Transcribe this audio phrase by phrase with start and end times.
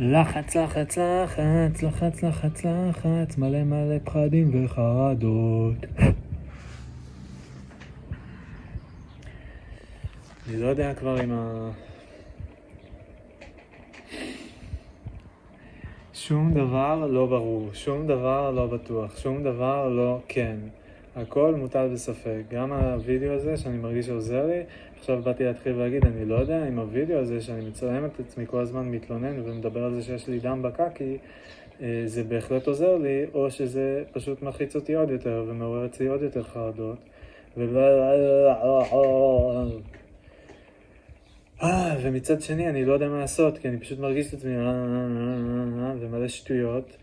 [0.00, 5.74] לחץ, לחץ, לחץ, לחץ, לחץ, לחץ, מלא מלא פחדים וחרדות.
[10.48, 11.70] אני לא יודע כבר אם ה...
[16.14, 20.56] שום דבר לא ברור, שום דבר לא בטוח, שום דבר לא כן.
[21.16, 22.42] הכל מוטל בספק.
[22.50, 24.62] גם הווידאו הזה שאני מרגיש שעוזר לי,
[24.98, 28.60] עכשיו באתי להתחיל ולהגיד, אני לא יודע אם הווידאו הזה שאני מצלם את עצמי כל
[28.60, 31.18] הזמן מתלונן ומדבר על זה שיש לי דם בקקי,
[31.82, 36.22] אה, זה בהחלט עוזר לי, או שזה פשוט מלחיץ אותי עוד יותר ומעורר אצלי עוד
[36.22, 36.98] יותר חרדות.
[41.62, 44.52] אה, ומצד שני אני לא יודע מה לעשות, כי אני פשוט מרגיש את עצמי
[46.00, 46.96] ומלא שטויות.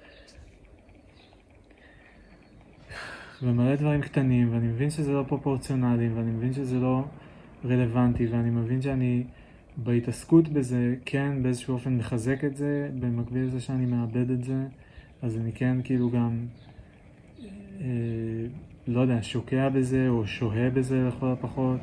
[3.43, 7.03] ומלא דברים קטנים, ואני מבין שזה לא פרופורציונלי, ואני מבין שזה לא
[7.65, 9.23] רלוונטי, ואני מבין שאני
[9.77, 14.63] בהתעסקות בזה, כן באיזשהו אופן מחזק את זה, במקביל לזה שאני מאבד את זה,
[15.21, 16.45] אז אני כן כאילו גם,
[17.81, 17.85] אה,
[18.87, 21.81] לא יודע, שוקע בזה, או שוהה בזה לכל הפחות,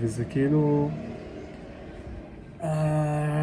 [0.00, 0.90] וזה כאילו...
[2.62, 3.34] אה...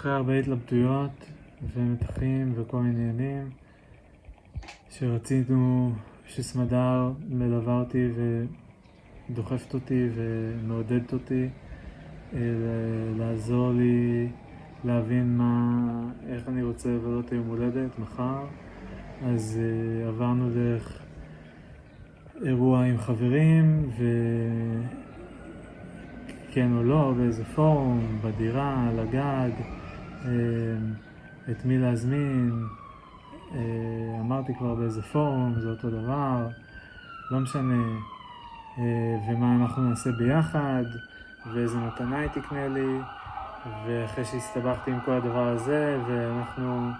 [0.00, 1.30] אחרי הרבה התלבטויות
[1.74, 3.50] ומתחים וכל מיני עניינים
[4.90, 5.92] שרצינו
[6.26, 8.08] שסמדר מלווה אותי
[9.30, 11.48] ודוחפת אותי ומעודדת אותי
[12.34, 12.38] אה,
[13.18, 14.28] לעזור לי
[14.84, 18.44] להבין מה, איך אני רוצה לבלות היום הולדת מחר.
[19.26, 21.02] אז uh, עברנו דרך
[22.44, 23.90] אירוע עם חברים
[26.48, 29.50] וכן או לא באיזה פורום, בדירה, על הגג.
[29.60, 29.79] אה,
[31.50, 32.66] את מי להזמין
[33.54, 36.48] אה, אמרתי כבר באיזה פורום, זה אותו דבר,
[37.30, 37.84] לא משנה,
[38.78, 40.84] אה, ומה אנחנו נעשה ביחד,
[41.52, 43.00] ואיזה מתנה היא תקנה לי,
[43.86, 46.90] ואחרי שהסתבכתי עם כל הדבר הזה, ואנחנו,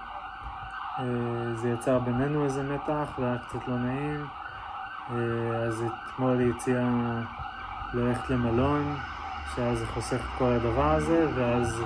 [0.98, 4.26] אה, זה יצר בינינו איזה מתח, והיה קצת לא נעים,
[5.54, 5.84] אז
[6.14, 7.22] אתמול היא הציעה
[7.94, 8.96] ללכת למלון,
[9.56, 11.82] שאז זה חוסך את כל הדבר הזה, ואז...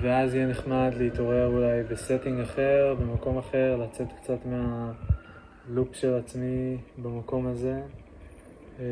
[0.00, 6.76] ואז יהיה נחמד להתעורר אולי ב setting אחר, במקום אחר, לצאת קצת מהלופ של עצמי
[7.02, 7.82] במקום הזה.
[8.80, 8.84] אה,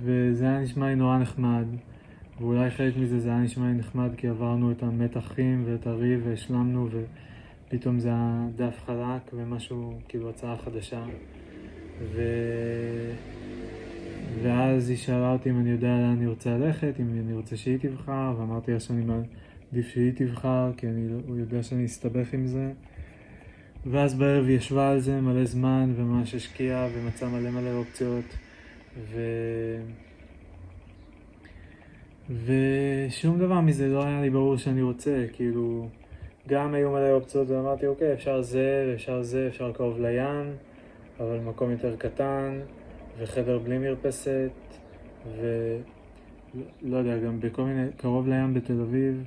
[0.00, 1.64] וזה היה נשמע לי נורא נחמד,
[2.42, 6.88] ואולי חלק מזה זה היה נשמע לי נחמד כי עברנו את המתחים ואת הריב והשלמנו
[7.68, 11.04] ופתאום זה היה דף חלק ומשהו, כאילו הצעה חדשה.
[12.00, 12.22] ו...
[14.42, 17.78] ואז היא שאלה אותי אם אני יודע לאן אני רוצה ללכת, אם אני רוצה שהיא
[17.78, 22.46] תבחר, ואמרתי לה שאני מעדיף שהיא תבחר, כי אני, לא- הוא יודע שאני אסתבך עם
[22.46, 22.72] זה.
[23.86, 28.24] ואז בערב היא ישבה על זה מלא זמן, וממש השקיעה, ומצאה מלא מלא אופציות,
[29.12, 29.20] ו...
[32.30, 35.88] ושום דבר מזה לא היה לי ברור שאני רוצה, כאילו,
[36.48, 40.52] גם היו מלא אופציות, ואמרתי, אוקיי, אפשר זה, אפשר זה, אפשר קרוב לים,
[41.20, 42.60] אבל מקום יותר קטן.
[43.18, 44.50] וחדר בלי מרפסת,
[45.36, 49.24] ולא יודע, גם בכל מיני, קרוב לים בתל אביב,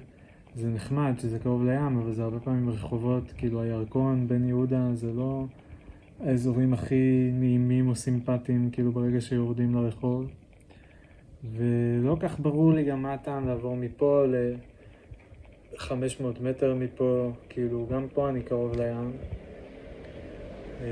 [0.55, 5.13] זה נחמד שזה קרוב לים, אבל זה הרבה פעמים רחובות, כאילו הירקון, בן יהודה, זה
[5.13, 5.45] לא
[6.19, 10.27] האזורים הכי נעימים או סימפטיים, כאילו ברגע שיורדים לרחוב.
[11.53, 18.29] ולא כך ברור לי גם מה הטעם לעבור מפה ל-500 מטר מפה, כאילו גם פה
[18.29, 19.11] אני קרוב לים.
[20.81, 20.87] אה,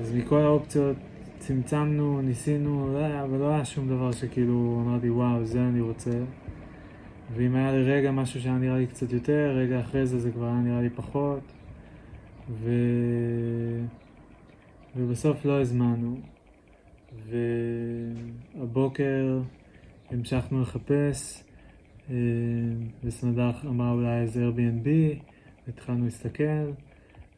[0.00, 0.96] אז מכל האופציות
[1.38, 6.18] צמצמנו, ניסינו, לא היה, אבל לא היה שום דבר שכאילו אמרתי וואו, זה אני רוצה.
[7.34, 10.44] ואם היה לי רגע משהו שהיה נראה לי קצת יותר, רגע אחרי זה זה כבר
[10.44, 11.52] היה נראה לי פחות.
[12.50, 12.70] ו...
[14.96, 16.31] ובסוף לא הזמנו.
[18.56, 19.40] והבוקר
[20.10, 21.44] המשכנו לחפש,
[22.10, 22.16] אה,
[23.04, 24.88] וסמדר אמרה אולי איזה Airbnb,
[25.68, 26.70] התחלנו להסתכל.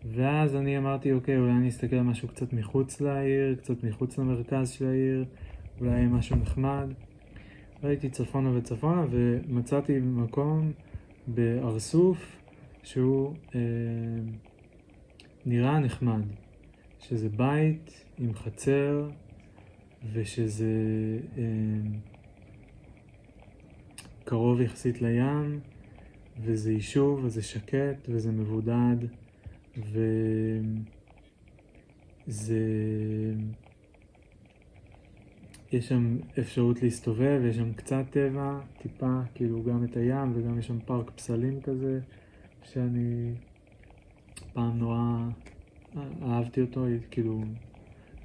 [0.04, 4.70] ואז אני אמרתי, אוקיי, אולי אני אסתכל על משהו קצת מחוץ לעיר, קצת מחוץ למרכז
[4.70, 5.24] של העיר,
[5.80, 6.88] אולי יהיה משהו נחמד.
[7.82, 10.72] ראיתי צפונה וצפונה ומצאתי מקום
[11.26, 12.40] בארסוף
[12.82, 13.60] שהוא אה,
[15.46, 16.22] נראה נחמד.
[17.08, 19.08] שזה בית עם חצר
[20.12, 21.42] ושזה אה,
[24.24, 25.60] קרוב יחסית לים
[26.40, 28.96] וזה יישוב וזה שקט וזה מבודד
[32.28, 32.60] וזה...
[35.72, 40.66] יש שם אפשרות להסתובב, יש שם קצת טבע, טיפה, כאילו גם את הים וגם יש
[40.66, 42.00] שם פארק פסלים כזה,
[42.62, 43.32] שאני
[44.52, 45.28] פעם נורא
[46.22, 47.40] אהבתי אותו, כאילו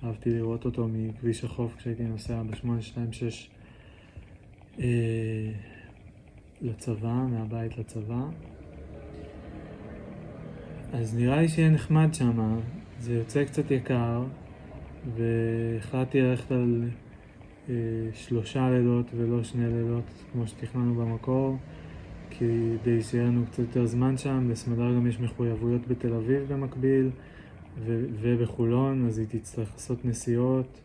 [0.04, 3.50] אהבתי לראות אותו מכביש החוף כשהייתי נוסע ב-826
[4.80, 5.52] אה,
[6.62, 8.24] לצבא, מהבית לצבא.
[10.94, 12.60] אז נראה לי שיהיה נחמד שם,
[13.00, 14.24] זה יוצא קצת יקר,
[15.16, 16.90] והחלטתי ללכת על
[17.70, 17.76] אה,
[18.14, 21.58] שלושה לילות ולא שני לילות כמו שתכננו במקור,
[22.30, 24.50] כדי שיהיה לנו קצת יותר זמן שם.
[24.52, 27.10] לסמדר גם יש מחויבויות בתל אביב במקביל,
[27.86, 30.82] ו- ובחולון, אז היא תצטרך לעשות נסיעות,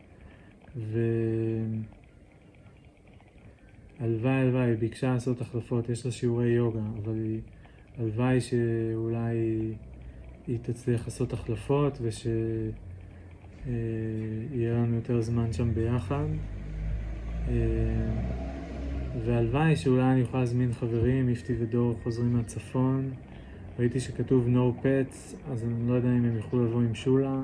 [4.00, 7.40] והלוואי הלוואי, היא ביקשה לעשות החלפות, יש לה שיעורי יוגה, אבל היא...
[7.98, 9.36] הלוואי שאולי
[10.46, 12.72] היא תצליח לעשות החלפות ושיהיה
[14.72, 16.24] לנו יותר זמן שם ביחד.
[17.48, 17.54] אה,
[19.24, 23.10] והלוואי שאולי אני אוכל להזמין חברים, איפתי ודור חוזרים מהצפון.
[23.78, 27.42] ראיתי שכתוב no pets, אז אני לא יודע אם הם יוכלו לבוא עם שולה.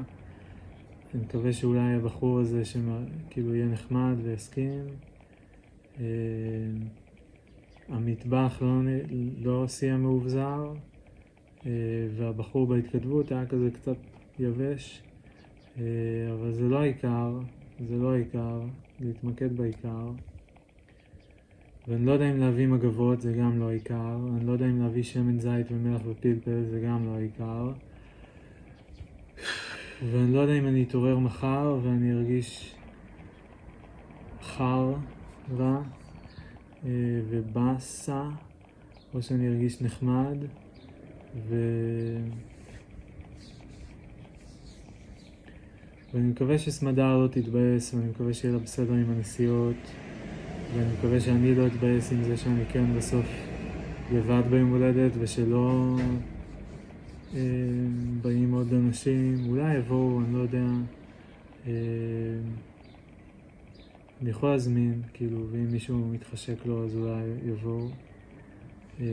[1.14, 4.84] אני מקווה שאולי הבחור הזה שכאילו יהיה נחמד ויסכים.
[6.00, 6.04] אה,
[7.88, 8.68] המטבח לא,
[9.42, 10.72] לא סיים מאובזר,
[11.66, 11.70] אה,
[12.16, 13.96] והבחור בהתכתבות היה כזה קצת
[14.38, 15.02] יבש,
[15.78, 15.84] אה,
[16.32, 17.38] אבל זה לא העיקר,
[17.88, 18.60] זה לא העיקר,
[19.00, 20.10] להתמקד בעיקר.
[21.88, 24.16] ואני לא יודע אם להביא מגבות, זה גם לא העיקר.
[24.36, 27.72] אני לא יודע אם להביא שמן זית ומלח ופלפל, זה גם לא העיקר.
[30.10, 32.74] ואני לא יודע אם אני אתעורר מחר ואני ארגיש
[34.42, 34.94] חר
[35.58, 35.82] רע
[36.84, 36.90] אה,
[37.28, 38.28] ובאסה,
[39.14, 40.36] או שאני ארגיש נחמד.
[41.48, 41.56] ו...
[46.14, 49.76] ואני מקווה שסמדר לא תתבאס, ואני מקווה שיהיה לה בסדר עם הנסיעות.
[50.74, 53.26] ואני מקווה שאני לא אתבאס עם זה שאני כן בסוף
[54.12, 55.96] לבד ביום הולדת ושלא
[57.34, 57.40] אה,
[58.22, 60.66] באים עוד אנשים, אולי יבואו, אני לא יודע.
[61.66, 61.72] אה,
[64.22, 67.88] אני יכול להזמין, כאילו, ואם מישהו מתחשק לו אז אולי יבואו.
[69.00, 69.06] אה,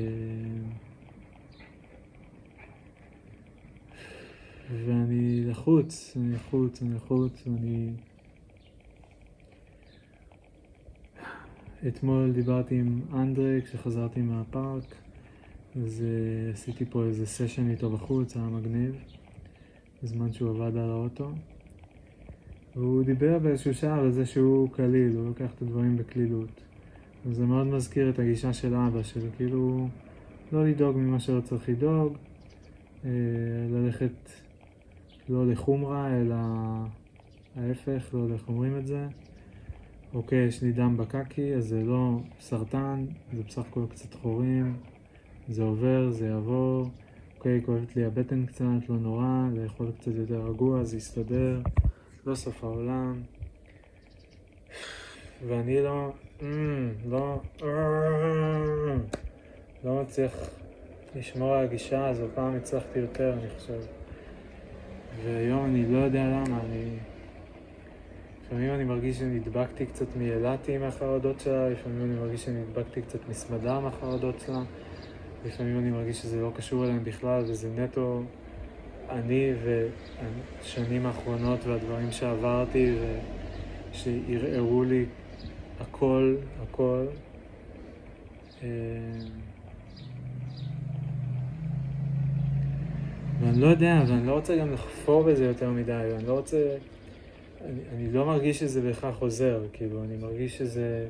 [4.85, 7.89] ואני לחוץ, אני לחוץ, אני לחוץ, ואני...
[11.87, 14.95] אתמול דיברתי עם אנדרי כשחזרתי מהפארק,
[15.83, 18.95] אז uh, עשיתי פה איזה סשן איתו בחוץ, היה מגניב,
[20.03, 21.31] בזמן שהוא עבד על האוטו.
[22.75, 26.61] והוא דיבר באיזשהו שער על זה שהוא קליל, הוא לוקח את הדברים בקלילות.
[27.25, 29.87] וזה מאוד מזכיר את הגישה של אבא, של כאילו
[30.51, 32.17] לא לדאוג ממה שלא צריך לדאוג,
[33.05, 33.09] אה,
[33.69, 34.29] ללכת
[35.29, 36.35] לא לחומרה, אלא
[37.55, 39.07] ההפך, לא איך אומרים את זה.
[40.13, 44.77] אוקיי, יש לי דם בקקי, אז זה לא סרטן, זה בסך הכל קצת חורים,
[45.49, 46.89] זה עובר, זה יעבור.
[47.37, 51.61] אוקיי, כואבת לי הבטן קצת, לא נורא, לאכול קצת יותר רגוע, זה יסתדר,
[52.25, 53.21] לא סוף העולם.
[55.47, 56.43] ואני לא, mm,
[57.09, 57.41] לא,
[59.83, 60.33] לא מצליח
[61.15, 63.79] לשמור על הגישה הזו, פעם הצלחתי יותר, אני חושב.
[65.25, 66.97] והיום אני לא יודע למה, אני...
[68.47, 74.39] לפעמים אני מרגיש שנדבקתי קצת מאילתי מהחרדות שלה, לפעמים אני מרגיש שנדבקתי קצת מסמדה מהחרדות
[74.45, 74.61] שלה,
[75.45, 78.23] לפעמים אני מרגיש שזה לא קשור אליהם בכלל וזה נטו
[79.09, 82.95] אני ושנים האחרונות והדברים שעברתי
[83.91, 85.05] ושערערו לי
[85.79, 87.05] הכל, הכל.
[88.63, 88.67] אה,
[93.41, 96.77] ואני לא יודע, ואני לא רוצה גם לחפור בזה יותר מדי, ואני לא רוצה...
[97.65, 101.09] אני, אני לא מרגיש שזה בהכרח עוזר, כאילו, אני מרגיש שזה...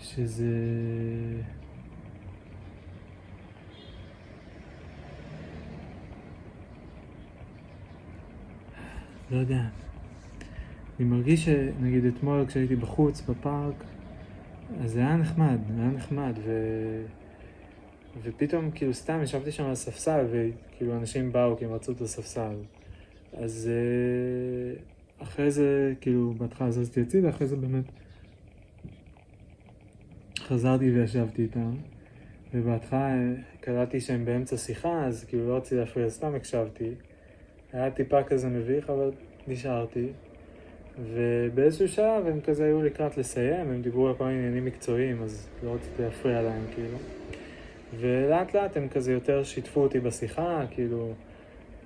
[0.00, 0.44] שזה...
[9.30, 9.62] לא יודע.
[10.98, 13.84] אני מרגיש שנגיד אתמול כשהייתי בחוץ בפארק,
[14.80, 16.52] אז זה היה נחמד, היה נחמד, ו...
[18.22, 22.54] ופתאום כאילו סתם ישבתי שם על הספסל, וכאילו אנשים באו כי הם רצו את הספסל.
[23.32, 24.82] אז אה,
[25.22, 27.84] אחרי זה, כאילו, בהתחלה זזתי הצידה, אחרי זה באמת
[30.38, 31.74] חזרתי וישבתי איתם.
[32.54, 33.14] ובהתחלה
[33.60, 36.90] קראתי שהם באמצע שיחה, אז כאילו לא רציתי להפריע, סתם הקשבתי.
[37.72, 39.10] היה טיפה כזה מביך, אבל
[39.48, 40.08] נשארתי.
[41.12, 45.48] ובאיזשהו שלב הם כזה היו לקראת לסיים, הם דיברו על כל מיני עניינים מקצועיים, אז
[45.62, 46.98] לא רציתי להפריע להם, כאילו.
[48.00, 51.12] ולאט לאט הם כזה יותר שיתפו אותי בשיחה, כאילו,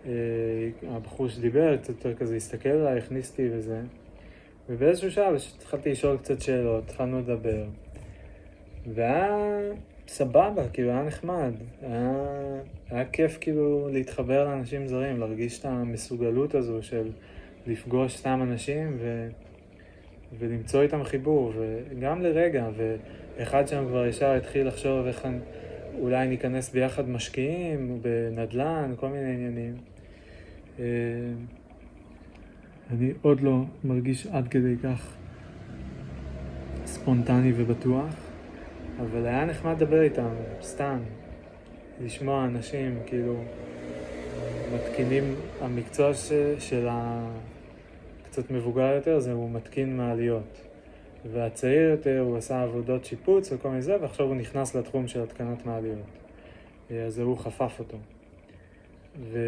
[0.07, 0.13] אה,
[0.89, 3.81] הבחור שדיבר קצת יותר כזה הסתכל עליי, הכניס אותי וזה.
[4.69, 7.65] ובאיזשהו שלב התחלתי לשאול קצת שאלות, התחלנו לדבר.
[8.95, 9.37] והיה
[10.09, 11.53] סבבה, כאילו היה נחמד.
[11.83, 12.13] היה,
[12.91, 17.11] היה כיף כאילו להתחבר לאנשים זרים, להרגיש את המסוגלות הזו של
[17.67, 19.29] לפגוש סתם אנשים ו...
[20.39, 25.29] ולמצוא איתם חיבור, וגם לרגע, ואחד שם כבר ישר התחיל לחשוב איך
[25.99, 29.75] אולי ניכנס ביחד משקיעים, בנדל"ן, כל מיני עניינים.
[30.79, 30.85] אה,
[32.91, 35.15] אני עוד לא מרגיש עד כדי כך
[36.87, 38.15] ספונטני ובטוח,
[39.00, 40.29] אבל היה נחמד לדבר איתם,
[40.62, 40.99] סתם,
[42.05, 43.37] לשמוע אנשים, כאילו,
[44.75, 50.66] מתקינים, המקצוע ש, של הקצת מבוגר יותר זה הוא מתקין מעליות.
[51.33, 55.66] והצעיר יותר הוא עשה עבודות שיפוץ וכל מיני זה, ועכשיו הוא נכנס לתחום של התקנת
[55.66, 56.06] מעליות.
[56.90, 57.99] אז הוא חפף אותו.
[59.21, 59.38] ו...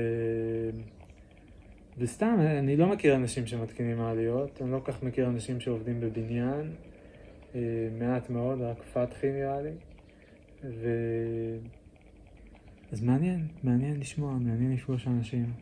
[1.99, 6.73] וסתם, אני לא מכיר אנשים שמתקינים מעליות, אני לא כל כך מכיר אנשים שעובדים בבניין,
[7.55, 7.61] אה,
[7.99, 9.71] מעט מאוד, רק פתחי נראה לי.
[10.65, 10.89] ו...
[12.93, 15.53] אז מעניין, מעניין לשמוע, מעניין לפגוש אנשים.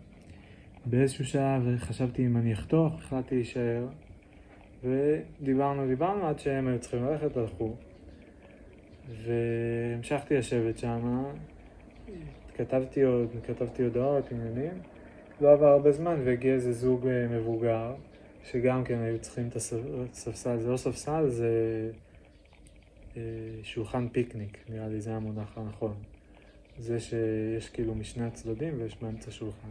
[0.87, 3.87] באיזשהו שלב חשבתי אם אני אחתוך, החלטתי להישאר,
[4.87, 7.75] ודיברנו, דיברנו עד שהם היו צריכים ללכת, הלכו.
[9.23, 11.25] והמשכתי לשבת שם,
[12.55, 14.73] כתבתי עוד, כתבתי הודעות, עניינים.
[15.41, 17.95] לא עבר הרבה זמן והגיע איזה זוג אה, מבוגר,
[18.45, 21.51] שגם כן היו צריכים את הספסל, זה לא ספסל, זה
[23.17, 23.23] אה,
[23.63, 25.95] שולחן פיקניק, נראה לי זה המונח הנכון.
[26.79, 29.71] זה שיש כאילו משני הצדדים ויש באמצע שולחן.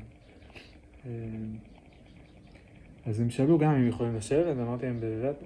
[3.05, 4.99] אה, אז הם שאלו גם אם יכולים לשבת, ואמרתי להם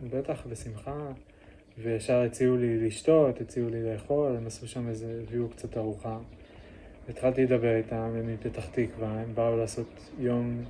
[0.09, 1.11] בטח, בשמחה,
[1.77, 6.17] וישר הציעו לי לשתות, הציעו לי לאכול, הם עשו שם איזה, הביאו קצת ארוחה.
[7.09, 10.63] התחלתי לדבר איתם, הם מפתח תקווה, הם באו לעשות יום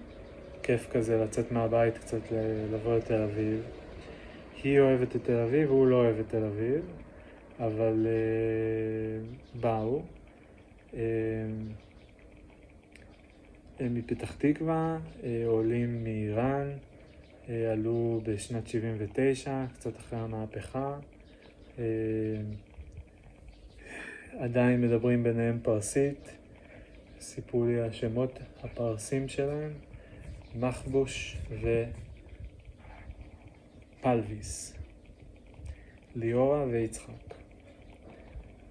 [0.64, 2.22] כיף כזה, לצאת מהבית קצת,
[2.74, 3.62] לבוא לתל אביב.
[4.64, 6.82] היא אוהבת את תל אביב, הוא לא אוהב את תל אביב,
[7.60, 10.02] אבל uh, באו.
[10.94, 11.00] הם
[13.82, 16.72] מפתח תקווה, uh, עולים מאיראן,
[17.46, 21.00] uh, עלו בשנת 79, קצת אחרי המהפכה.
[24.40, 26.36] עדיין מדברים ביניהם פרסית,
[27.20, 29.72] סיפרו לי השמות הפרסים שלהם,
[30.56, 31.38] מחבוש
[34.02, 34.74] ופלוויס,
[36.16, 37.30] ליאורה ויצחק.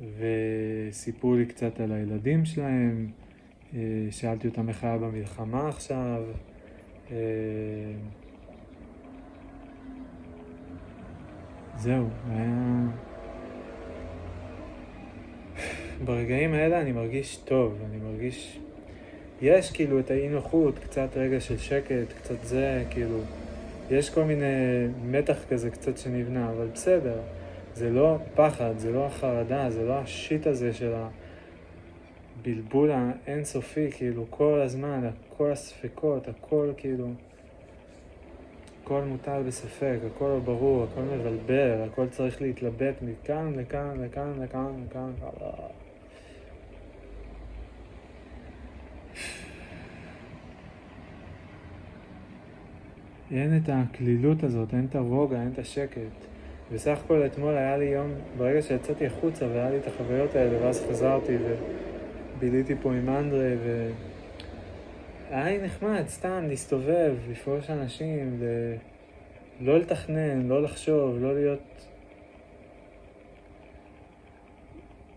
[0.01, 3.28] וסיפרו לי קצת על הילדים שלהם, אה,
[4.11, 6.23] שאלתי אותם איך היה במלחמה עכשיו.
[7.11, 7.17] אה,
[11.77, 12.87] זהו, היה...
[16.05, 18.59] ברגעים האלה אני מרגיש טוב, אני מרגיש...
[19.43, 23.19] יש כאילו את האי נוחות, קצת רגע של שקט, קצת זה, כאילו...
[23.91, 24.47] יש כל מיני
[25.05, 27.21] מתח כזה קצת שנבנה, אבל בסדר.
[27.75, 30.93] זה לא פחד, זה לא החרדה, זה לא השיט הזה של
[32.41, 37.09] הבלבול האינסופי, כאילו, כל הזמן, כל הספקות, הכל כאילו...
[38.89, 44.73] הכל מוטל בספק, הכל לא ברור, הכל מבלבל, הכל צריך להתלבט מכאן לכאן, לכאן, לכאן,
[44.87, 45.11] לכאן.
[53.31, 55.99] אין את הקלילות הזאת, אין את הרוגע, אין את השקט.
[56.73, 60.87] בסך הכל אתמול היה לי יום, ברגע שיצאתי החוצה והיה לי את החוויות האלה, ואז
[60.91, 61.37] חזרתי
[62.39, 63.91] וביליתי פה עם אנדרי, ו...
[65.31, 68.41] היה לי נחמד סתם להסתובב, לפגוש אנשים,
[69.61, 71.87] ולא לתכנן, לא לחשוב, לא להיות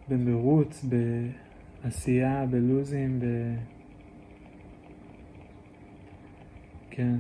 [0.08, 0.86] במרוץ,
[1.84, 3.26] בעשייה, בלוזים, ב...
[6.92, 7.16] כן.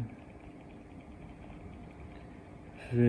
[2.93, 3.01] ו...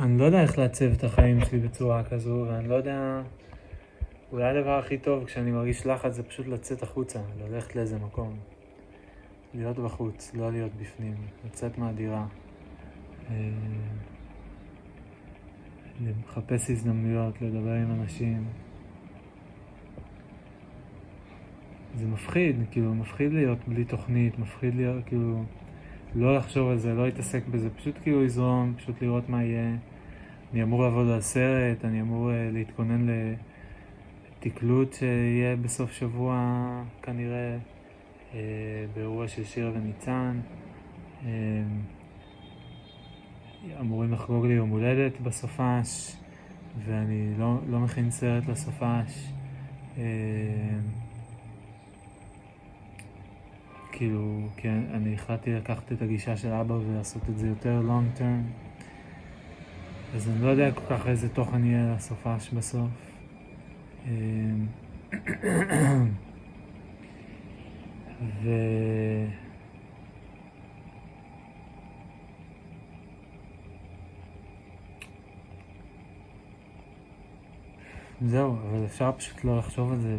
[0.00, 3.22] אני לא יודע איך לעצב את החיים שלי בצורה כזו, ואני לא יודע...
[4.32, 8.36] אולי הדבר הכי טוב כשאני מרגיש לחץ זה פשוט לצאת החוצה, ללכת לאיזה מקום.
[9.54, 12.26] להיות בחוץ, לא להיות בפנים, לצאת מהדירה.
[13.30, 13.34] אה,
[16.04, 18.44] לחפש הזדמנויות, לדבר עם אנשים.
[21.94, 25.44] זה מפחיד, כאילו, מפחיד להיות בלי תוכנית, מפחיד להיות, כאילו,
[26.18, 29.76] לא לחשוב על זה, לא להתעסק בזה, פשוט כאילו לזרום, פשוט לראות מה יהיה.
[30.52, 33.06] אני אמור לעבוד על סרט, אני אמור uh, להתכונן
[34.38, 36.34] לתקלוט שיהיה בסוף שבוע
[37.02, 37.56] כנראה,
[38.32, 38.34] uh,
[38.94, 40.40] באירוע של שיר וניצן.
[41.22, 41.26] Uh,
[43.80, 46.16] אמורים לחגוג לי יום הולדת בסופש,
[46.86, 49.32] ואני לא, לא מכין סרט לסופש.
[53.98, 58.42] כאילו, כן, אני החלטתי לקחת את הגישה של אבא ולעשות את זה יותר long term.
[60.14, 62.90] אז אני לא יודע כל כך איזה תוכן יהיה לסופש בסוף.
[64.06, 64.66] אמ,
[68.42, 68.50] ו...
[78.20, 80.16] זהו, אבל אפשר פשוט לא לחשוב על זה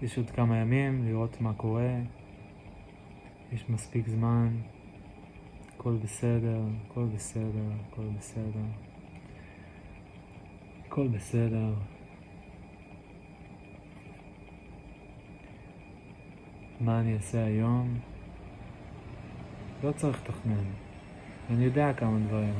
[0.00, 1.96] ויש עוד כמה ימים לראות מה קורה,
[3.52, 4.48] יש מספיק זמן.
[5.74, 8.64] הכל בסדר, הכל בסדר, הכל בסדר.
[10.86, 11.74] הכל בסדר.
[16.80, 17.98] מה אני אעשה היום?
[19.84, 20.64] לא צריך לתכנן.
[21.50, 22.54] אני יודע כמה דברים.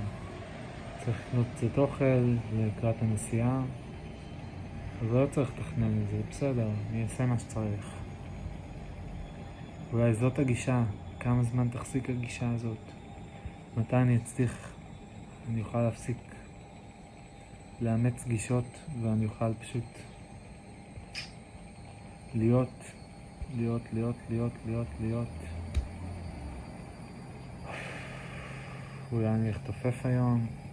[0.99, 3.63] צריך לקנות קצת אוכל לקראת הנסיעה,
[5.01, 7.95] אבל לא צריך לתכנן את זה, בסדר, אני אעשה מה שצריך.
[9.93, 10.85] אולי זאת הגישה,
[11.21, 12.79] כמה זמן תחזיק הגישה הזאת?
[13.77, 14.73] מתי אני אצליח,
[15.49, 16.17] אני אוכל להפסיק
[17.81, 18.65] לאמץ גישות
[19.03, 19.85] ואני אוכל פשוט
[22.35, 22.85] להיות,
[23.57, 25.29] להיות, להיות, להיות, להיות, להיות.
[29.13, 30.66] אולי אני אכתופף היום.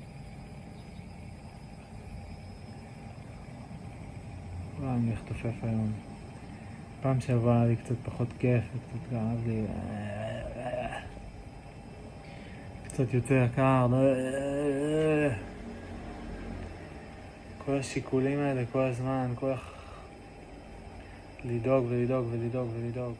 [4.83, 5.91] אולי אני אכתופף היום.
[7.01, 9.63] פעם שעברה היה לי קצת פחות כיף, קצת כאב לי.
[12.83, 13.97] קצת יותר יקר, לא...
[17.65, 19.55] כל השיקולים האלה כל הזמן, כל ה...
[21.45, 23.15] לדאוג ולדאוג ולדאוג ולדאוג.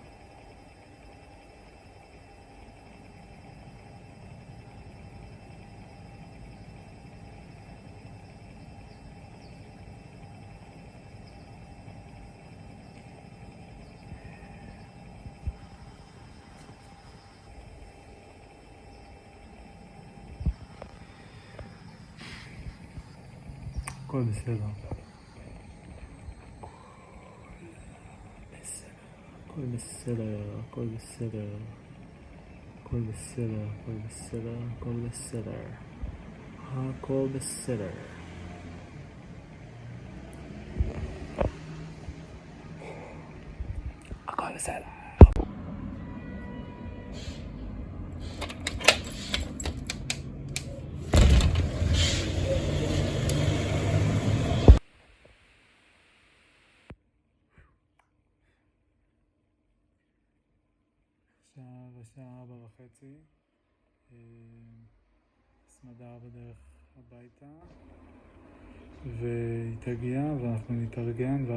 [24.14, 24.66] הכל בסדר.
[29.50, 31.58] הכל בסדר, הכל בסדר.
[32.82, 35.66] הכל בסדר, הכל בסדר, הכל בסדר.
[36.74, 37.92] הכל בסדר.
[44.28, 44.82] הכל בסדר.
[44.86, 45.03] עכשיו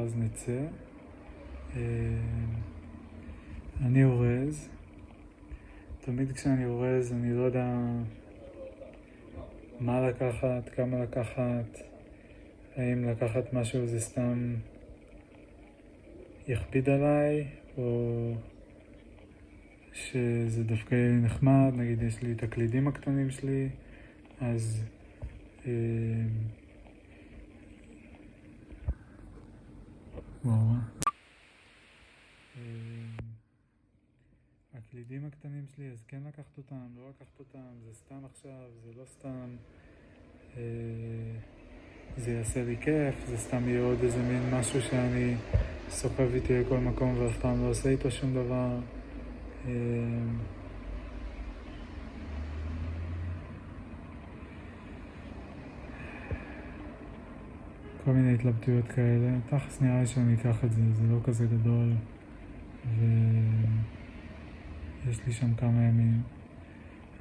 [0.07, 0.65] ואז נצא.
[1.75, 1.81] אה,
[3.85, 4.69] אני אורז,
[6.01, 7.77] תמיד כשאני אורז אני לא יודע
[9.79, 11.79] מה לקחת, כמה לקחת,
[12.75, 14.55] האם לקחת משהו זה סתם
[16.47, 18.33] יכביד עליי, או...
[19.93, 23.69] שזה דווקא נחמד, נגיד יש לי את הקלידים הקטנים שלי,
[24.41, 24.83] אז
[25.65, 25.71] אה,
[30.45, 30.57] וואו,
[32.57, 32.61] אה,
[34.73, 39.05] הקלידים הקטנים שלי, אז כן לקחת אותם, לא לקחת אותם, זה סתם עכשיו, זה לא
[39.05, 39.55] סתם,
[40.57, 40.61] אה,
[42.17, 45.35] זה יעשה לי כיף, זה סתם יהיה עוד איזה מין משהו שאני
[45.89, 48.79] סוחב איתי לכל מקום ואף פעם לא עושה איתו שום דבר.
[58.07, 59.29] כל מיני התלבטויות כאלה.
[59.47, 61.93] תכלס נראה לי שאני אקח את זה, זה לא כזה גדול.
[65.05, 66.21] ויש לי שם כמה ימים.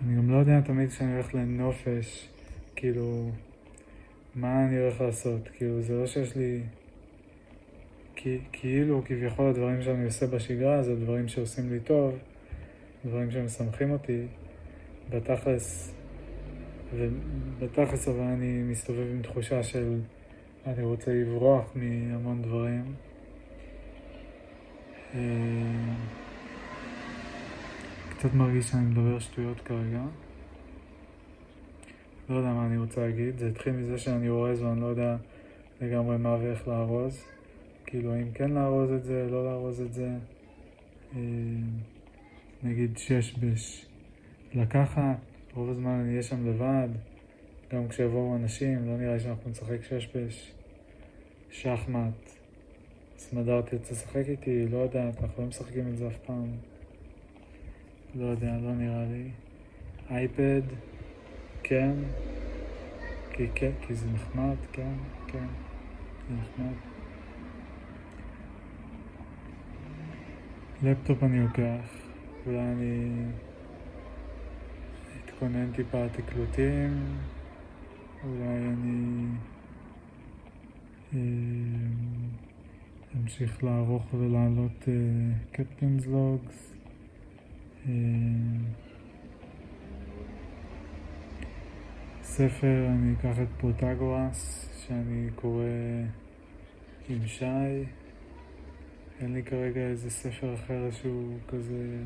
[0.05, 2.29] אני גם לא יודע תמיד כשאני הולך לנופש,
[2.77, 3.31] כאילו,
[4.35, 5.49] מה אני הולך לעשות.
[5.55, 6.61] כאילו, זה לא שיש לי...
[8.17, 12.19] כי, כאילו, כביכול הדברים שאני עושה בשגרה זה דברים שעושים לי טוב.
[13.05, 14.27] דברים שמשמחים אותי,
[15.11, 15.95] בתכלס,
[16.95, 20.01] ובתכלס אבל אני מסתובב עם תחושה של
[20.67, 22.95] אני רוצה לברוח מהמון דברים.
[25.15, 25.21] אה,
[28.11, 30.03] קצת מרגיש שאני מדבר שטויות כרגע.
[32.29, 35.17] לא יודע מה אני רוצה להגיד, זה התחיל מזה שאני אורז ואני לא יודע
[35.81, 37.25] לגמרי מה ואיך לארוז.
[37.87, 40.09] כאילו, האם כן לארוז את זה, לא לארוז את זה.
[41.17, 41.21] אה,
[42.63, 43.87] נגיד שש בש
[44.55, 45.17] לקחת,
[45.55, 46.89] רוב הזמן אני אהיה שם לבד,
[47.73, 50.56] גם כשיבואו אנשים, לא נראה לי שאנחנו נשחק שש בש,
[51.51, 52.31] שחמט,
[53.19, 56.57] סמדר תרצה לשחק איתי, לא יודעת, אנחנו לא משחקים את זה אף פעם.
[58.15, 59.31] לא יודע, לא נראה לי.
[60.11, 60.63] אייפד,
[61.63, 61.95] כן,
[63.33, 64.93] כי, כן, כי זה נחמד, כן,
[65.27, 65.47] כן,
[66.29, 66.75] זה נחמד.
[70.83, 72.07] לפטופ אני לוקח,
[72.47, 73.25] אולי אני
[75.25, 77.19] אתכונן טיפה תקלוטים,
[78.25, 79.27] אולי אני
[83.17, 84.89] אמשיך לערוך ולעלות
[85.53, 86.73] captain's logs.
[92.23, 95.65] ספר, אני אקח את פרוטגורס, שאני קורא
[97.09, 97.45] עם שי.
[99.21, 102.03] אין לי כרגע איזה ספר אחר שהוא כזה,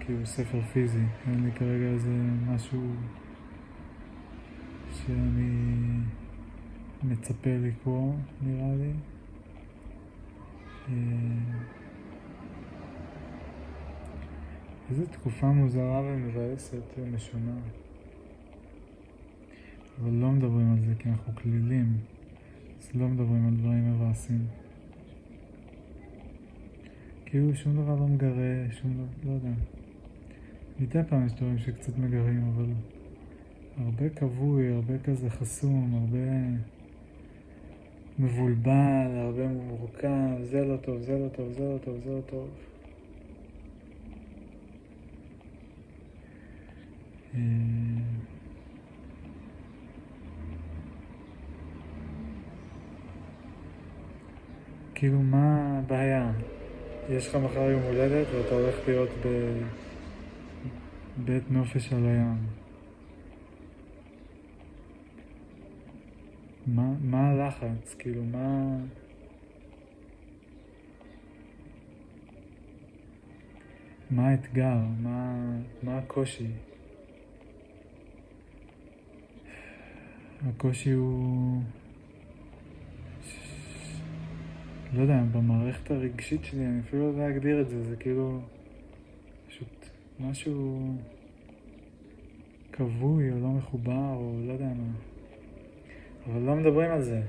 [0.00, 1.04] כאילו ספר פיזי.
[1.26, 2.14] אין לי כרגע איזה
[2.46, 2.92] משהו
[4.92, 5.50] שאני
[7.02, 8.92] מצפה לקרוא, נראה לי.
[14.90, 17.56] איזו תקופה מוזרה ומבאסת ומשונה.
[20.00, 21.96] אבל לא מדברים על זה כי אנחנו כלילים,
[22.78, 24.46] אז לא מדברים על דברים מבאסים.
[27.26, 29.54] כאילו שום דבר לא מגרה, שום דבר, לא יודע.
[30.80, 32.72] מדי פעם יש דברים שקצת מגרים, אבל
[33.76, 36.18] הרבה כבוי, הרבה כזה חסום, הרבה
[38.18, 42.48] מבולבל, הרבה מורכב, זה לא טוב, זה לא טוב, זה לא טוב, זה לא טוב.
[47.34, 47.40] אה,
[54.94, 56.32] כאילו, מה הבעיה?
[57.10, 59.08] יש לך מחר יום הולדת ואתה הולך להיות
[61.18, 62.67] בבית נופש על הים.
[66.74, 67.94] מה, מה הלחץ?
[67.98, 68.76] כאילו, מה...
[74.10, 74.78] מה האתגר?
[74.98, 75.36] מה,
[75.82, 76.46] מה הקושי?
[80.46, 81.62] הקושי הוא...
[84.92, 88.40] לא יודע, במערכת הרגשית שלי, אני אפילו לא יודע להגדיר את זה, זה כאילו
[89.48, 89.86] פשוט
[90.20, 90.88] משהו
[92.72, 95.17] כבוי או לא מחובר או לא יודע מה.
[96.28, 97.20] אבל לא מדברים על זה.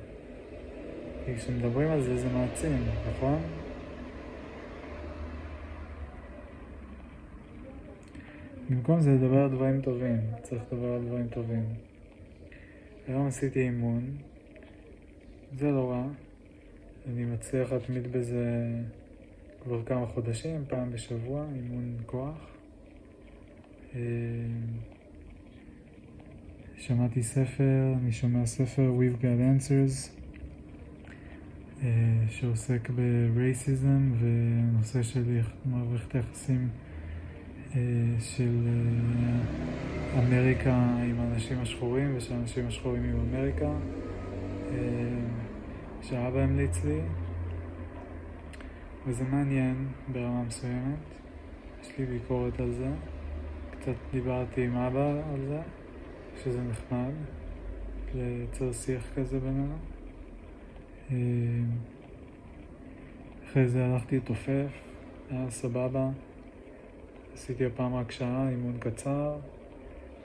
[1.25, 2.77] כי כשמדברים על זה זה מעצים,
[3.09, 3.41] נכון?
[8.69, 11.63] במקום זה לדבר על דברים טובים, צריך לדבר על דברים טובים.
[13.07, 14.17] היום עשיתי אימון,
[15.57, 16.03] זה לא רע.
[17.07, 18.45] אני מצליח להתמיד בזה
[19.63, 22.55] כבר כמה חודשים, פעם בשבוע, אימון כוח.
[26.79, 30.09] אה, שמעתי ספר, אני שומע ספר We've Got Answers
[31.83, 31.89] אה,
[32.29, 36.69] שעוסק ב-racism ונושא של מערכת היחסים
[37.75, 37.81] אה,
[38.19, 38.67] של
[40.19, 40.75] אמריקה
[41.09, 43.71] עם האנשים השחורים ושל האנשים השחורים עם אמריקה.
[46.01, 46.99] שאבא המליץ לי,
[49.07, 50.99] וזה מעניין ברמה מסוימת.
[51.81, 52.89] יש לי ביקורת על זה.
[53.71, 55.61] קצת דיברתי עם אבא על זה,
[56.43, 57.11] שזה נחמד,
[58.15, 59.75] לייצר שיח כזה בינינו.
[61.11, 61.15] אה,
[63.45, 64.71] אחרי זה הלכתי לתופף,
[65.29, 66.09] היה סבבה.
[67.33, 69.35] עשיתי הפעם רק שעה, אימון קצר.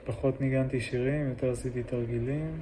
[0.05, 2.61] פחות ניגנתי שירים, יותר עשיתי תרגילים.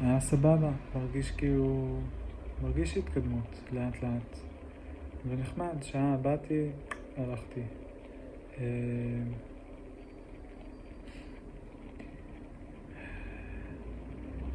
[0.00, 1.98] היה סבבה, מרגיש כאילו,
[2.62, 4.38] מרגיש התקדמות לאט לאט.
[5.28, 6.68] ונחמד, שעה באתי,
[7.16, 7.60] הלכתי.
[8.58, 8.64] אה,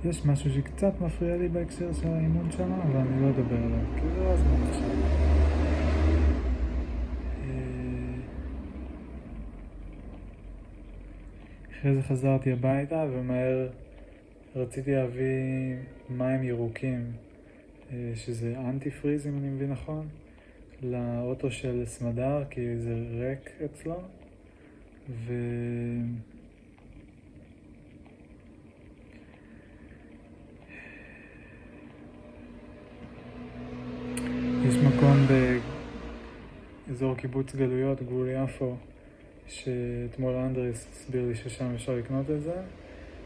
[0.06, 4.02] יש משהו שקצת מפריע לי בהקשר של האימון שם, אבל אני לא אדבר עליו, כי
[4.16, 4.90] זה לא הזמן עכשיו.
[7.44, 7.56] אה,
[11.72, 13.68] אחרי זה חזרתי הביתה ומהר
[14.56, 15.76] רציתי להביא
[16.10, 17.12] מים ירוקים,
[17.92, 20.08] אה, שזה אנטי פריז אם אני מבין נכון,
[20.84, 24.02] לאוטו של סמדר, כי זה ריק אצלו,
[25.10, 25.34] ו...
[34.68, 35.28] יש מקום
[36.90, 38.76] אזור קיבוץ גלויות, גבול יפו,
[39.48, 42.62] שאתמול אנדרס הסביר לי ששם אפשר לקנות את זה,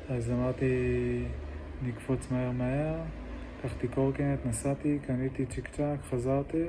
[0.09, 0.65] אז אמרתי
[1.83, 2.95] נקפוץ מהר מהר,
[3.59, 6.63] לקחתי קורקינט, נסעתי, קניתי צ'יק צ'אק, חזרתי,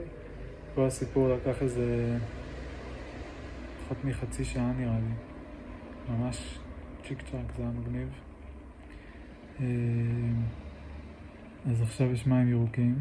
[0.74, 2.16] כל הסיפור לקח איזה
[3.84, 5.14] פחות מחצי שעה נראה לי,
[6.14, 6.58] ממש
[7.08, 8.08] צ'יק צ'אק, זה היה מגניב.
[9.60, 9.66] אה,
[11.70, 12.94] אז עכשיו יש מים ירוקים,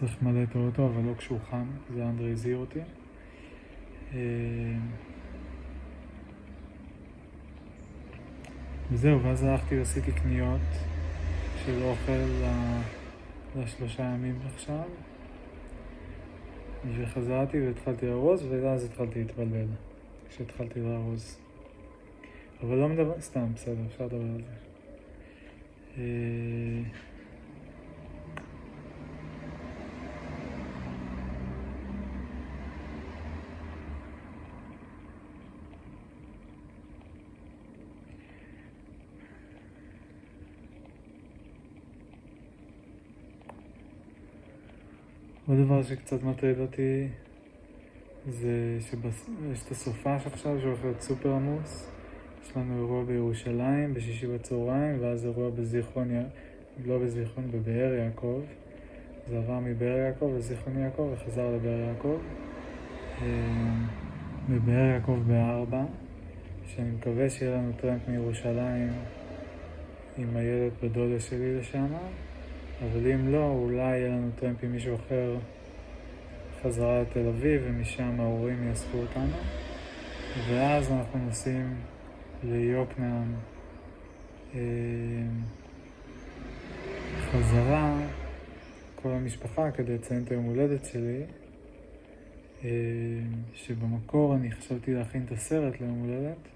[0.00, 2.78] צריך למלא את האוטו, אבל לא כשהוא חם, זה אנדרי הזהיר אותי.
[4.14, 4.18] אה,
[8.90, 10.60] וזהו, ואז הלכתי ועשיתי קניות
[11.64, 12.46] של אוכל
[13.56, 14.82] לשלושה ימים עכשיו,
[16.96, 19.66] וחזרתי והתחלתי לארוז, ואז התחלתי להתבלבל,
[20.28, 21.38] כשהתחלתי לארוז.
[22.62, 26.02] אבל לא מדבר, סתם, בסדר, אפשר לדבר על זה.
[45.48, 47.08] עוד דבר שקצת מטריד אותי
[48.28, 51.90] זה שיש את הסופש עכשיו שהולך להיות סופר עמוס.
[52.42, 56.08] יש לנו אירוע בירושלים בשישי בצהריים, ואז אירוע בזיכרון,
[56.84, 58.40] לא בזיכרון, בבאר יעקב.
[59.28, 62.18] זה עבר מבאר יעקב לזיכרון יעקב וחזר לבאר יעקב.
[64.48, 65.84] בבאר יעקב בארבע,
[66.66, 68.92] שאני מקווה שיהיה לנו טרמפ מירושלים
[70.18, 71.86] עם הילד בדודה שלי לשם.
[72.82, 75.36] אבל אם לא, אולי יהיה לנו טרמפ עם מישהו אחר
[76.62, 79.36] חזרה לתל אביב, ומשם ההורים יאספו אותנו.
[80.48, 81.76] ואז אנחנו נוסעים
[82.44, 83.34] ליוקנעם
[84.54, 84.60] אה,
[87.20, 87.98] חזרה,
[88.94, 91.22] כל המשפחה, כדי לציין את היום הולדת שלי,
[92.64, 92.70] אה,
[93.54, 96.48] שבמקור אני חשבתי להכין את הסרט ליום הולדת,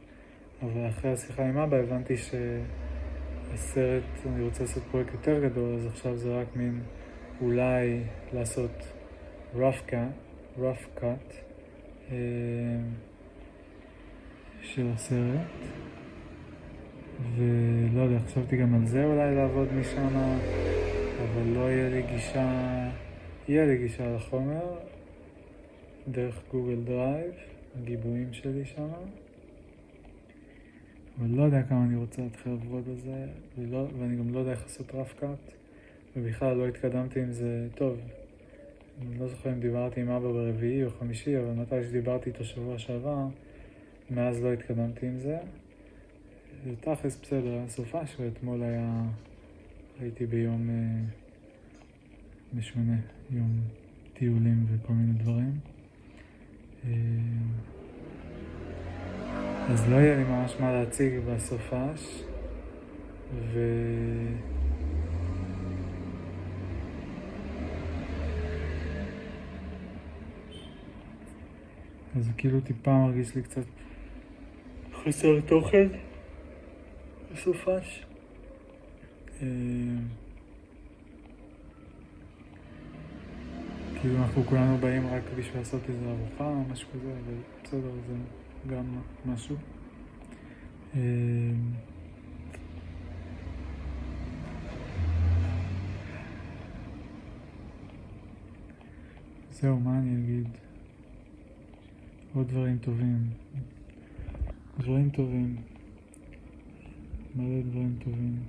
[0.63, 2.35] אבל אחרי השיחה עם אבא הבנתי ש...
[3.55, 6.81] הסרט, אני רוצה לעשות פרויקט יותר גדול, אז עכשיו זה רק מין
[7.43, 8.01] אולי
[8.33, 8.71] לעשות
[9.55, 11.35] rough cut, rough cut
[14.63, 15.41] של הסרט.
[17.37, 20.17] ולא יודע, חשבתי גם על זה אולי לעבוד משם,
[21.23, 22.89] אבל לא יהיה לי גישה,
[23.49, 24.79] יהיה לי גישה לחומר
[26.09, 27.33] דרך גוגל דרייב,
[27.81, 28.89] הגיבויים שלי שם.
[31.21, 33.27] אבל לא יודע כמה אני רוצה להתחיל לעבוד על זה,
[33.59, 35.53] ולא, ואני גם לא יודע איך לעשות רף קאט,
[36.17, 38.01] ובכלל לא התקדמתי עם זה טוב.
[39.03, 42.79] אני לא זוכר אם דיברתי עם אבא ברביעי או חמישי, אבל מתי שדיברתי איתו שבוע
[42.79, 43.27] שעבר,
[44.11, 45.39] מאז לא התקדמתי עם זה.
[46.81, 49.03] תכלס בסדר, היה סופש, ואתמול היה,
[50.01, 51.03] הייתי ביום אה,
[52.55, 52.97] משונה,
[53.31, 53.61] יום
[54.15, 55.59] טיולים וכל מיני דברים.
[56.85, 56.91] אה,
[59.71, 62.23] אז לא יהיה לי ממש מה להציג בסופש,
[63.35, 63.59] ו...
[72.17, 73.63] אז זה כאילו טיפה מרגיש לי קצת
[75.05, 75.89] חסר תוכן
[77.33, 78.07] בסופש.
[79.43, 79.47] אה,
[84.01, 88.15] כאילו אנחנו כולנו באים רק בשביל לעשות איזה ארוחה או משהו כזה, אבל בסדר, זה...
[88.67, 88.85] גם
[89.25, 89.57] משהו.
[90.95, 91.01] אה,
[99.51, 100.47] זהו, מה אני אגיד?
[102.35, 103.31] עוד דברים טובים.
[104.79, 105.57] דברים טובים.
[107.37, 108.43] מלא דברים טובים.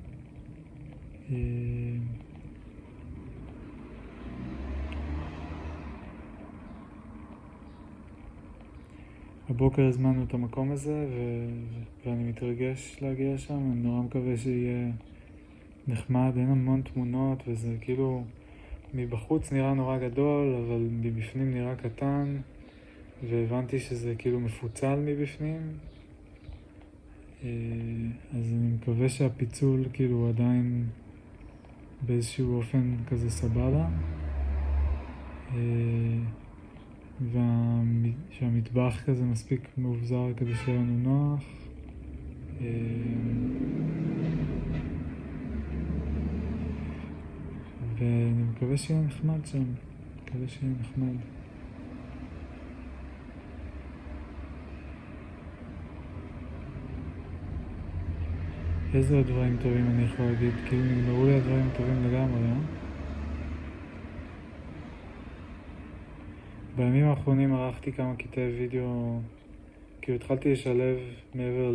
[9.51, 14.91] אה, הבוקר הזמנו את המקום הזה ו- ואני מתרגש להגיע שם, אני נורא מקווה שיהיה
[15.87, 18.23] נחמד, אין המון תמונות וזה כאילו
[18.93, 22.37] מבחוץ נראה נורא גדול, אבל מבפנים נראה קטן
[23.29, 25.61] והבנתי שזה כאילו מפוצל מבפנים.
[27.43, 27.49] אה,
[28.33, 30.85] אז אני מקווה שהפיצול כאילו עדיין
[32.01, 33.87] באיזשהו אופן כזה סבבה
[37.29, 41.43] ושהמטבח כזה מספיק מאובזר כדי שיהיה לנו נוח.
[42.61, 42.67] אה,
[47.97, 49.63] ואני מקווה שיהיה נחמד שם,
[50.23, 51.15] מקווה שיהיה נחמד.
[58.93, 60.53] איזה דברים טובים אני יכול להגיד?
[60.65, 62.80] כאילו נגמרו לי הדברים טובים לגמרי, אה?
[66.75, 69.19] בימים האחרונים ערכתי כמה קטעי וידאו,
[70.01, 70.97] כאילו התחלתי לשלב
[71.35, 71.71] מעבר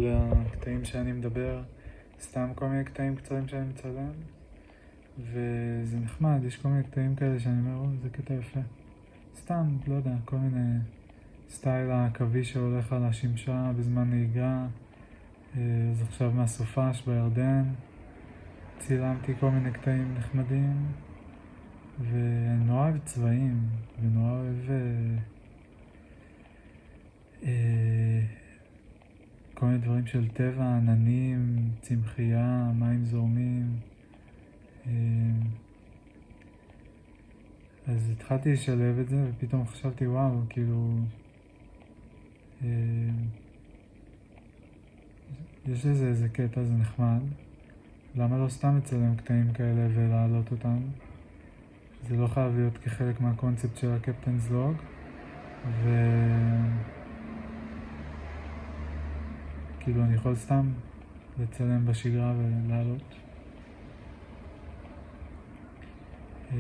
[0.47, 1.63] לקטעים שאני מדבר,
[2.21, 4.11] סתם כל מיני קטעים קצרים שאני מצלם,
[5.19, 8.61] וזה נחמד, יש כל מיני קטעים כאלה שאני אומר, או, זה קטע יפה.
[9.37, 10.79] סתם, לא יודע, כל מיני
[11.49, 14.67] סטייל העכביש שהולך על השמשה בזמן נהיגה,
[15.57, 17.65] אה, אז עכשיו מהסופש בירדן,
[18.79, 20.87] צילמתי כל מיני קטעים נחמדים.
[22.01, 23.69] ואני נורא אוהב צבעים,
[24.03, 25.19] ונורא אוהב אה,
[27.43, 28.23] אה,
[29.55, 33.79] כל מיני דברים של טבע, עננים, צמחייה, מים זורמים.
[34.87, 34.93] אה,
[37.87, 40.99] אז התחלתי לשלב את זה, ופתאום חשבתי, וואו, כאילו...
[42.65, 42.69] אה,
[45.67, 47.21] יש לזה איזה קטע, זה נחמד.
[48.15, 50.79] למה לא סתם לצלם קטעים כאלה ולהעלות אותם?
[52.09, 54.75] זה לא חייב להיות כחלק מהקונספט של הקפטנס לוג
[55.83, 55.91] ו...
[59.81, 60.67] כאילו אני יכול סתם
[61.39, 63.15] לצלם בשגרה ולעלות.
[66.53, 66.59] אה,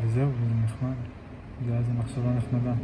[0.00, 0.94] וזהו, זה נחמד.
[1.66, 2.74] זה היה איזה מחשבה נחמדה.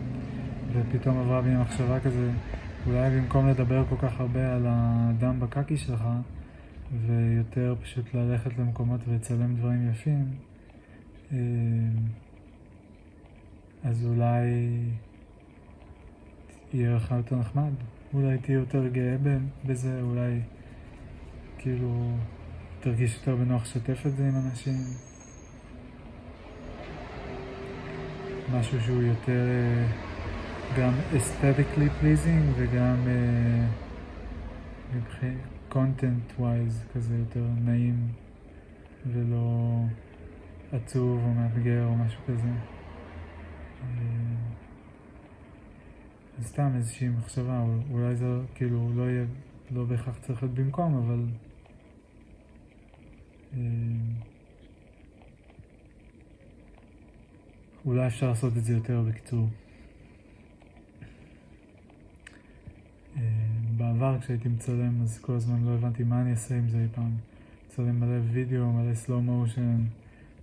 [0.72, 2.30] ופתאום עברה בי מחשבה כזה,
[2.87, 6.04] אולי במקום לדבר כל כך הרבה על הדם בקקי שלך,
[6.92, 10.35] ויותר פשוט ללכת למקומות ולצלם דברים יפים,
[11.33, 11.38] אה,
[13.85, 14.48] אז אולי
[16.72, 17.72] יהיה לך יותר נחמד,
[18.14, 19.16] אולי תהיה יותר גאה
[19.64, 20.40] בזה, אולי
[21.59, 22.16] כאילו
[22.81, 24.83] תרגיש יותר בנוח לשתף את זה עם אנשים.
[28.53, 29.87] משהו שהוא יותר אה,
[30.79, 33.66] גם aesthetically pleasing וגם אה,
[34.96, 38.09] מבחינת content wise כזה יותר נעים
[39.06, 39.80] ולא
[40.72, 42.52] עצוב או מאתגר או משהו כזה.
[46.38, 49.24] אז סתם איזושהי מחשבה, אולי זה כאילו לא יהיה,
[49.70, 51.26] לא בהכרח צריך להיות במקום, אבל
[57.85, 59.48] אולי אפשר לעשות את זה יותר בקיצור.
[63.81, 67.16] בעבר כשהייתי מצלם אז כל הזמן לא הבנתי מה אני אעשה עם זה אי פעם.
[67.66, 69.81] מצלם מלא וידאו, מלא slow motion,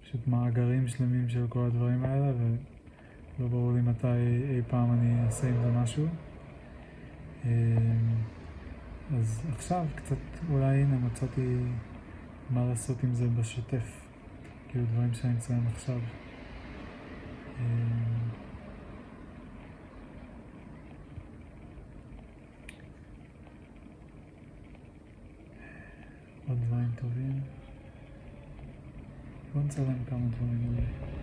[0.03, 4.07] פשוט מאגרים שלמים של כל הדברים האלה ולא ברור לי מתי
[4.49, 6.05] אי פעם אני אעשה עם זה משהו.
[7.45, 7.49] אמ,
[9.17, 10.15] אז עכשיו קצת
[10.49, 11.55] אולי הנה מצאתי
[12.49, 14.07] מה לעשות עם זה בשוטף,
[14.69, 15.99] כאילו דברים שאני מצלם עכשיו.
[26.47, 27.41] אמ, עוד דברים טובים.
[29.53, 31.16] בוא נצלם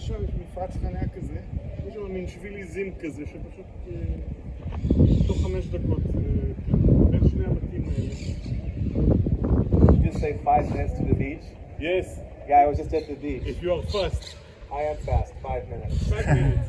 [0.00, 1.40] ושם יש מפרץ חניה כזה,
[1.88, 3.92] יש שם מין שביל עיזים כזה, שפשוט אה,
[5.26, 6.72] תוך חמש דקות, אה,
[7.10, 8.14] בין שני הבתים האלה.
[9.92, 11.44] Did you say five minutes to the beach?
[11.80, 12.06] Yes,
[12.48, 13.42] Yeah, I was just at the beach.
[13.52, 14.22] if you are fast,
[14.78, 15.32] I am fast.
[15.46, 15.96] Five minutes.
[16.12, 16.68] five minutes.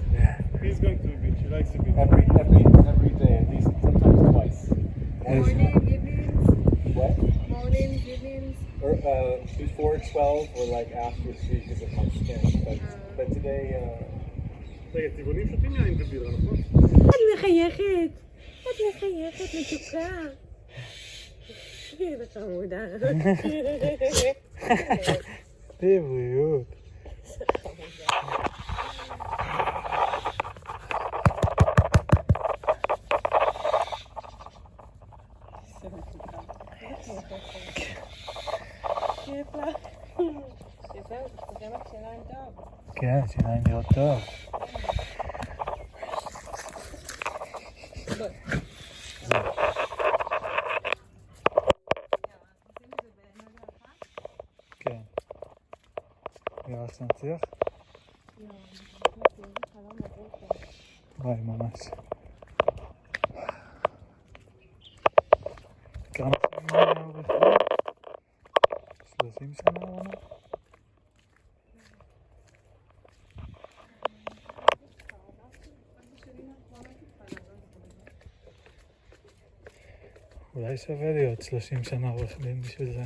[0.64, 1.98] He's going to the beach, he likes the beach.
[2.06, 2.64] Every every
[2.94, 4.60] every day, at least sometimes twice.
[5.24, 5.60] Morning,
[5.96, 6.46] evenings,
[6.98, 7.14] What?
[7.56, 8.21] morning, evenings.
[8.82, 12.42] Or uh, before twelve or like after three because of my skin.
[12.66, 12.80] But
[13.18, 14.04] but today, uh,
[14.94, 16.58] רגע, טבעונים שותים יין ובירה, נכון?
[17.10, 18.12] את מחייכת,
[18.62, 20.10] את מחייכת מתוקה.
[22.00, 22.86] איזה חמודה.
[43.03, 44.21] Yeah, it's an hot dog.
[54.75, 55.01] Okay.
[56.67, 57.27] Wie alt sind Sie?
[57.29, 57.39] Ja,
[58.73, 58.81] ich
[59.37, 60.53] bin 11.
[61.25, 61.91] Hi, Mamas.
[69.43, 70.11] 30 שנה הוא אמר?
[80.55, 83.05] אולי שווה להיות 30 שנה עורך דין בשביל זה.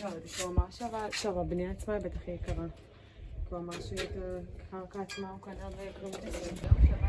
[0.00, 2.66] לא, אבל הוא אמר שווה, טוב, הבנייה עצמה היא בטח יקרה.
[3.50, 4.10] הוא אמר שאת
[4.72, 7.05] הקרקע עצמה הוא קנה בכלום כסף.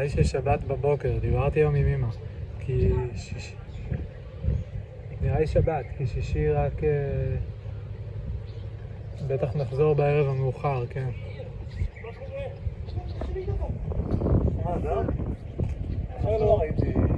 [0.00, 2.06] נראה לי ששבת בבוקר, דיברתי היום עם אמא.
[2.60, 3.54] כי שיש...
[5.22, 6.84] נראה לי שבת, כי שישי רק...
[6.84, 7.36] אה,
[9.26, 11.08] בטח נחזור בערב המאוחר, כן.
[16.24, 17.09] לא ראיתי.